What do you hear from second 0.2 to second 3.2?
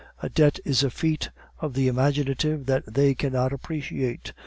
A debt is a feat of the imaginative that they